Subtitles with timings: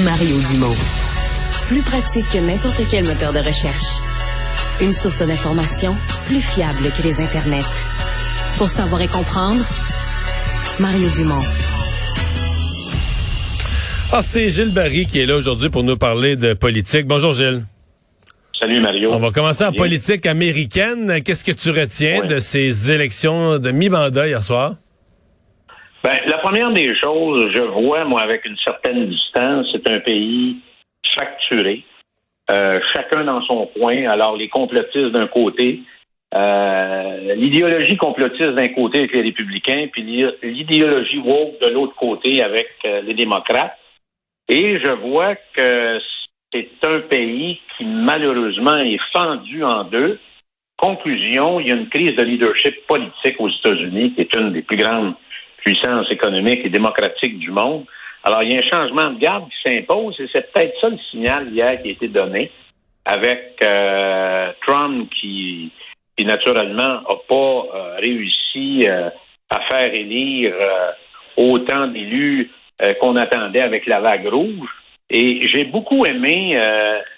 [0.00, 0.74] Mario Dumont.
[1.66, 4.00] Plus pratique que n'importe quel moteur de recherche.
[4.80, 7.60] Une source d'information plus fiable que les internets.
[8.56, 9.62] Pour savoir et comprendre,
[10.80, 11.42] Mario Dumont.
[14.12, 17.06] Ah, c'est Gilles Barry qui est là aujourd'hui pour nous parler de politique.
[17.06, 17.62] Bonjour Gilles.
[18.58, 19.12] Salut Mario.
[19.12, 21.22] On va commencer en politique américaine.
[21.22, 24.72] Qu'est-ce que tu retiens de ces élections de mi-mandat hier soir?
[26.02, 30.56] Ben, la première des choses, je vois, moi, avec une certaine distance, c'est un pays
[31.14, 31.84] facturé,
[32.50, 34.08] euh, chacun dans son coin.
[34.08, 35.80] Alors, les complotistes d'un côté,
[36.34, 40.02] euh, l'idéologie complotiste d'un côté avec les républicains, puis
[40.42, 43.78] l'idéologie woke de l'autre côté avec euh, les démocrates.
[44.48, 46.00] Et je vois que
[46.52, 50.18] c'est un pays qui, malheureusement, est fendu en deux.
[50.76, 54.62] Conclusion, il y a une crise de leadership politique aux États-Unis, qui est une des
[54.62, 55.14] plus grandes
[55.64, 57.84] puissance économique et démocratique du monde.
[58.24, 60.98] Alors, il y a un changement de garde qui s'impose et c'est peut-être ça le
[61.10, 62.50] signal hier qui a été donné
[63.04, 65.72] avec euh, Trump qui,
[66.16, 67.34] qui naturellement n'a pas
[67.74, 69.10] euh, réussi euh,
[69.50, 70.54] à faire élire
[71.36, 72.50] autant d'élus
[73.00, 74.68] qu'on attendait avec la vague rouge.
[75.10, 76.58] Et j'ai beaucoup aimé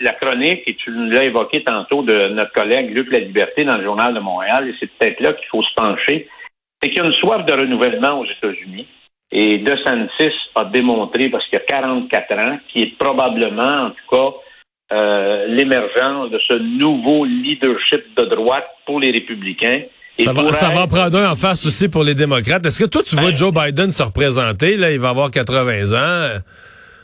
[0.01, 3.85] la chronique, et tu l'as évoqué tantôt, de notre collègue Luc La Liberté dans le
[3.85, 6.29] Journal de Montréal, et c'est peut-être là qu'il faut se pencher
[6.85, 8.87] c'est qu'il y a une soif de renouvellement aux États-Unis.
[9.33, 14.17] Et DeSantis a démontré, parce qu'il y a 44 ans, qui est probablement, en tout
[14.17, 19.83] cas, euh, l'émergence de ce nouveau leadership de droite pour les républicains.
[20.19, 22.67] ça va, ça va prendre un en face aussi pour les démocrates.
[22.67, 24.77] Est-ce que toi, tu vois ben- Joe Biden se représenter?
[24.77, 26.41] Là, il va avoir 80 ans.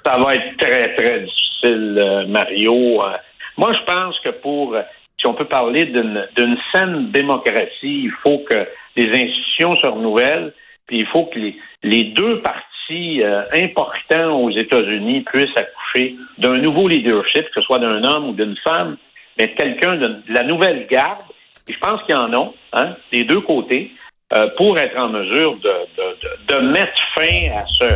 [0.05, 3.03] Ça va être très, très difficile, euh, Mario.
[3.03, 3.17] Euh,
[3.56, 4.77] moi, je pense que pour,
[5.19, 10.52] si on peut parler d'une saine démocratie, il faut que les institutions se renouvellent,
[10.86, 11.38] puis il faut que
[11.83, 17.78] les, deux partis euh, importants aux États-Unis puissent accoucher d'un nouveau leadership, que ce soit
[17.78, 18.96] d'un homme ou d'une femme,
[19.38, 21.20] mais quelqu'un de, la nouvelle garde.
[21.68, 23.92] Et je pense qu'il y en a, hein, des deux côtés,
[24.33, 27.89] euh, pour être en mesure de, de, de, mettre fin à ce,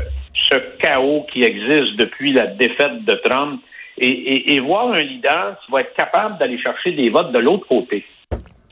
[0.51, 3.61] ce chaos qui existe depuis la défaite de Trump
[3.99, 7.39] et, et, et voir un leader qui va être capable d'aller chercher des votes de
[7.39, 8.05] l'autre côté.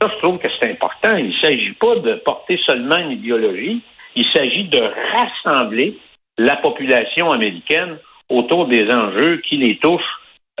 [0.03, 1.15] Ça, je trouve que c'est important.
[1.15, 3.81] Il ne s'agit pas de porter seulement une idéologie.
[4.17, 4.81] Il s'agit de
[5.15, 5.97] rassembler
[6.37, 7.97] la population américaine
[8.27, 10.01] autour des enjeux qui les touchent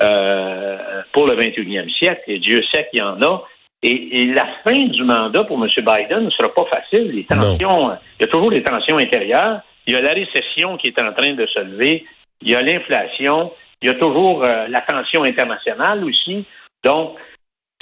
[0.01, 2.21] euh, pour le 21e siècle.
[2.27, 3.43] Et Dieu sait qu'il y en a.
[3.81, 5.69] Et, la fin du mandat pour M.
[5.75, 7.11] Biden ne sera pas facile.
[7.11, 9.59] Les tensions, il y a toujours des tensions intérieures.
[9.85, 12.05] Il y a la récession qui est en train de se lever.
[12.41, 13.51] Il y a l'inflation.
[13.81, 16.45] Il y a toujours euh, la tension internationale aussi.
[16.85, 17.17] Donc,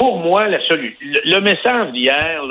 [0.01, 2.41] pour moi, la le, message d'hier,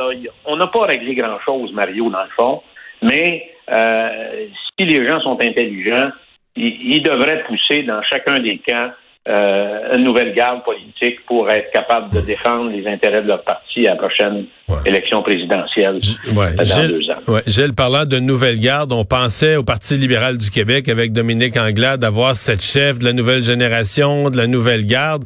[0.45, 2.63] on n'a pas réglé grand-chose, Mario, dans le fond,
[3.03, 4.47] mais euh,
[4.79, 6.11] si les gens sont intelligents,
[6.55, 8.93] ils devraient pousser dans chacun des camps
[9.29, 13.87] euh, une nouvelle garde politique pour être capable de défendre les intérêts de leur parti
[13.87, 14.47] à la prochaine
[14.87, 16.01] élection présidentielle
[16.35, 16.55] ouais.
[16.55, 17.35] dans Gilles, deux ans.
[17.35, 17.43] Ouais.
[17.47, 22.01] Gilles, parlant de nouvelle garde, on pensait au Parti libéral du Québec avec Dominique Anglade
[22.01, 25.25] d'avoir cette chef de la nouvelle génération, de la nouvelle garde.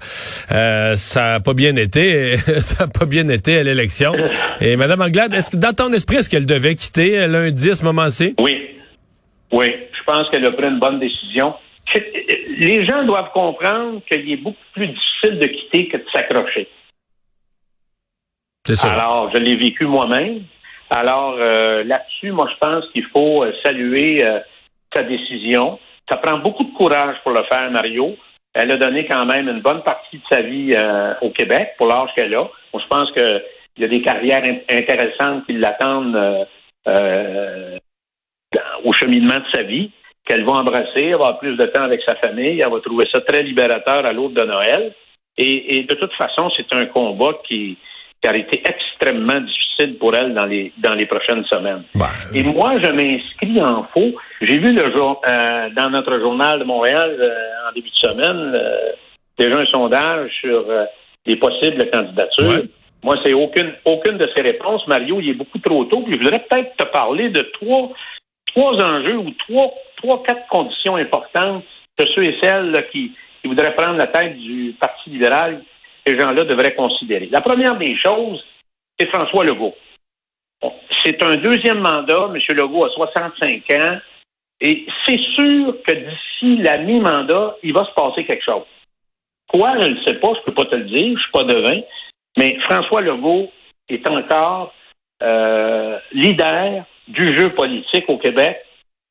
[0.50, 2.36] Euh, ça n'a pas bien été.
[2.36, 4.12] ça n'a pas bien été à l'élection.
[4.60, 7.84] Et Mme Anglade, est-ce que dans ton esprit, est-ce qu'elle devait quitter lundi à ce
[7.84, 8.34] moment-ci?
[8.40, 8.58] Oui.
[9.52, 9.66] Oui.
[9.96, 11.54] Je pense qu'elle a pris une bonne décision
[12.56, 16.68] les gens doivent comprendre qu'il est beaucoup plus difficile de quitter que de s'accrocher.
[18.66, 18.92] C'est ça.
[18.92, 20.42] Alors, je l'ai vécu moi-même.
[20.90, 24.40] Alors, euh, là-dessus, moi, je pense qu'il faut euh, saluer euh,
[24.94, 25.78] sa décision.
[26.08, 28.16] Ça prend beaucoup de courage pour le faire, Mario.
[28.54, 30.76] Elle a donné quand même une bonne partie de sa vie
[31.22, 32.48] au Québec pour l'âge qu'elle a.
[32.72, 33.42] Moi, je pense qu'il
[33.78, 36.46] y a des carrières intéressantes qui l'attendent
[38.84, 39.90] au cheminement de sa vie
[40.26, 43.42] qu'elle va embrasser, avoir plus de temps avec sa famille, elle va trouver ça très
[43.42, 44.94] libérateur à l'autre de Noël.
[45.36, 47.76] Et, de toute façon, c'est un combat qui,
[48.22, 51.82] qui, a été extrêmement difficile pour elle dans les dans les prochaines semaines.
[51.96, 54.14] Ben, et moi, je m'inscris en faux.
[54.40, 58.52] J'ai vu le jour euh, dans notre journal de Montréal euh, en début de semaine
[58.54, 58.92] euh,
[59.36, 60.64] déjà un sondage sur
[61.26, 62.62] les possibles candidatures.
[63.02, 64.86] Moi, c'est aucune aucune de ces réponses.
[64.86, 66.02] Mario, il est beaucoup trop tôt.
[66.02, 67.90] Puis je voudrais peut-être te parler de trois
[68.54, 69.74] trois enjeux ou trois
[70.04, 71.64] trois, quatre conditions importantes
[71.98, 73.12] que ceux et celles qui,
[73.44, 75.62] voudraient prendre la tête du Parti libéral,
[76.06, 77.28] ces gens-là devraient considérer.
[77.30, 78.42] La première des choses,
[78.98, 79.74] c'est François Legault.
[81.02, 82.30] c'est un deuxième mandat.
[82.34, 82.38] M.
[82.56, 83.98] Legault a 65 ans.
[84.60, 88.64] Et c'est sûr que d'ici la mi-mandat, il va se passer quelque chose.
[89.48, 91.32] Quoi, je ne sais pas, je ne peux pas te le dire, je ne suis
[91.32, 91.80] pas devin,
[92.38, 93.50] mais François Legault
[93.90, 94.72] est encore
[95.22, 98.64] euh, leader du jeu politique au Québec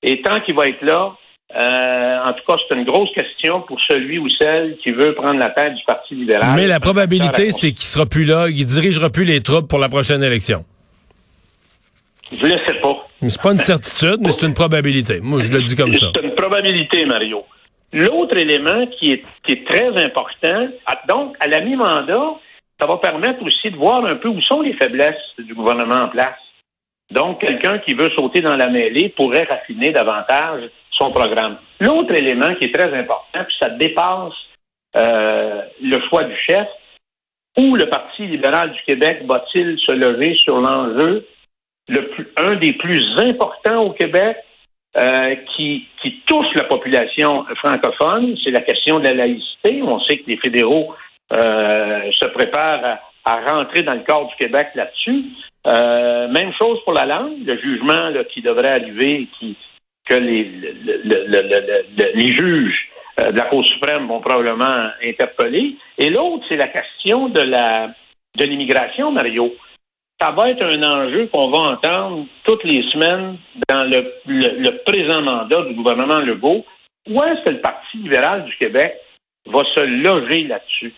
[0.04, 1.14] et tant qu'il va être là,
[1.56, 5.40] Euh, en tout cas, c'est une grosse question pour celui ou celle qui veut prendre
[5.40, 6.54] la tête du Parti libéral.
[6.56, 9.88] Mais la probabilité, c'est qu'il sera plus là, qu'il dirigera plus les troupes pour la
[9.88, 10.66] prochaine élection.
[12.32, 12.96] Je ne le sais pas.
[13.22, 15.20] C'est pas une certitude, mais c'est une probabilité.
[15.22, 16.08] Moi, je le dis comme ça.
[16.16, 17.46] C'est une probabilité, Mario.
[17.92, 20.68] L'autre élément qui est, qui est très important,
[21.08, 22.32] donc, à la mi-mandat,
[22.80, 26.10] ça va permettre aussi de voir un peu où sont les faiblesses du gouvernement en
[26.10, 26.40] place.
[27.14, 31.58] Donc, quelqu'un qui veut sauter dans la mêlée pourrait raffiner davantage son programme.
[31.80, 34.34] L'autre élément qui est très important, puis ça dépasse
[34.96, 36.68] euh, le choix du chef,
[37.60, 41.26] où le Parti libéral du Québec va-t-il se lever sur l'enjeu,
[41.88, 44.38] le un des plus importants au Québec,
[44.96, 49.82] euh, qui, qui touche la population francophone, c'est la question de la laïcité.
[49.82, 50.94] On sait que les fédéraux
[51.36, 55.24] euh, se préparent à, rentrer dans le corps du Québec là-dessus.
[55.66, 59.28] Euh, même chose pour la langue, le jugement qui devrait arriver,
[60.06, 60.44] que les,
[62.14, 65.76] les juges de la Cour suprême vont probablement interpeller.
[65.98, 67.92] Et l'autre, c'est la question de la
[68.36, 69.54] de l'immigration, Mario
[70.24, 73.38] ça va être un enjeu qu'on va entendre toutes les semaines
[73.68, 76.66] dans le, présent mandat du gouvernement Legault.
[77.10, 78.96] Où est-ce que le Parti libéral du Québec
[79.48, 80.94] va se loger là-dessus?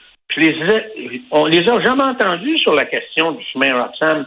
[1.31, 4.25] on les a jamais entendus sur la question du chemin Roxham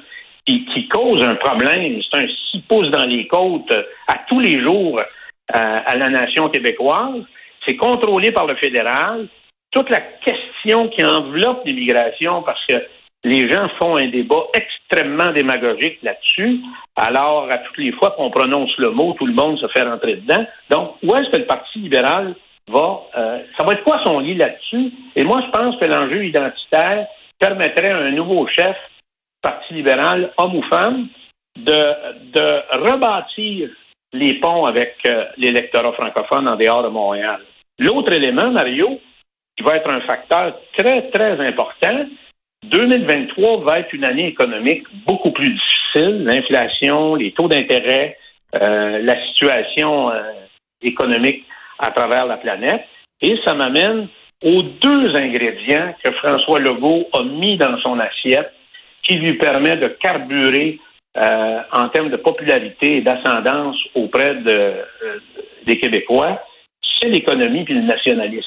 [0.48, 2.00] qui, cause un problème.
[2.10, 6.08] C'est un six pouces dans les côtes euh, à tous les jours euh, à la
[6.08, 7.22] nation québécoise.
[7.66, 9.28] C'est contrôlé par le fédéral.
[9.70, 12.82] Toute la question qui enveloppe l'immigration, parce que
[13.24, 16.60] les gens font un débat extrêmement démagogique là-dessus.
[16.96, 20.16] Alors, à toutes les fois qu'on prononce le mot, tout le monde se fait rentrer
[20.16, 20.46] dedans.
[20.70, 22.34] Donc, où est-ce que le Parti libéral
[22.68, 23.02] va...
[23.16, 24.92] Euh, ça va être quoi son lit là-dessus?
[25.16, 27.06] Et moi, je pense que l'enjeu identitaire
[27.38, 28.76] permettrait à un nouveau chef
[29.42, 31.08] Parti libéral, homme ou femme,
[31.56, 33.70] de, rebâtir
[34.12, 37.40] les ponts avec euh, l'électorat francophone en dehors de Montréal.
[37.78, 39.00] L'autre élément, Mario,
[39.56, 42.06] qui va être un facteur très, très important,
[42.64, 46.24] 2023 va être une année économique beaucoup plus difficile.
[46.24, 48.16] L'inflation, les taux d'intérêt,
[48.54, 50.32] euh, la situation euh,
[50.82, 51.44] économique
[51.78, 52.84] à travers la planète.
[53.20, 54.08] Et ça m'amène
[54.42, 58.52] aux deux ingrédients que François Legault a mis dans son assiette
[59.08, 60.78] qui lui permet de carburer
[61.16, 64.74] euh, en termes de popularité et d'ascendance auprès de,
[65.66, 66.40] des Québécois,
[67.00, 68.46] c'est l'économie puis le nationalisme.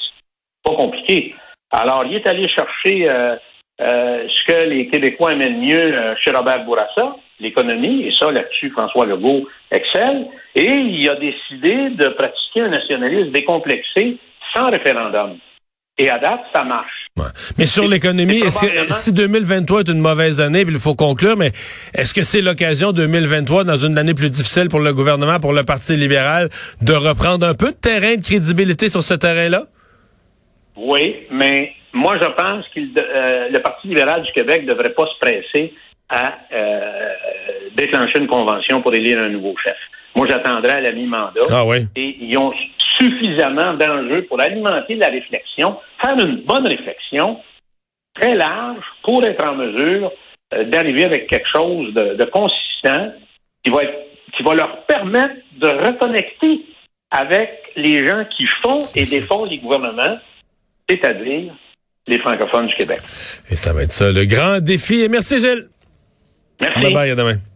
[0.62, 1.34] Pas compliqué.
[1.70, 6.64] Alors, il est allé chercher euh, ce que les Québécois aiment mieux euh, chez Robert
[6.64, 12.68] Bourassa, l'économie, et ça, là-dessus, François Legault excelle, et il a décidé de pratiquer un
[12.68, 14.18] nationalisme décomplexé
[14.54, 15.38] sans référendum.
[15.98, 17.01] Et à date, ça marche.
[17.58, 21.52] Mais sur l'économie, si 2023 est une mauvaise année, puis il faut conclure, mais
[21.94, 25.62] est-ce que c'est l'occasion 2023, dans une année plus difficile pour le gouvernement, pour le
[25.62, 26.48] Parti libéral,
[26.80, 29.64] de reprendre un peu de terrain de crédibilité sur ce terrain-là?
[30.76, 35.06] Oui, mais moi, je pense que euh, le Parti libéral du Québec ne devrait pas
[35.06, 35.74] se presser
[36.08, 37.08] à euh,
[37.76, 39.76] déclencher une convention pour élire un nouveau chef.
[40.14, 41.40] Moi, j'attendrai à la mi-mandat.
[41.50, 41.86] Ah oui.
[41.96, 42.52] Et ils ont
[43.02, 47.38] suffisamment d'enjeux pour alimenter la réflexion, faire une bonne réflexion
[48.14, 50.12] très large pour être en mesure
[50.54, 53.12] euh, d'arriver avec quelque chose de, consistant
[53.64, 53.98] qui va, être,
[54.36, 56.64] qui va leur permettre de reconnecter
[57.10, 60.18] avec les gens qui font et défendent les gouvernements,
[60.88, 61.52] c'est-à-dire
[62.06, 63.00] les francophones du Québec.
[63.50, 65.02] Et ça va être ça, le grand défi.
[65.02, 65.68] Et merci, Gilles.
[66.60, 66.80] Merci.
[66.80, 67.51] Bye bye, à demain.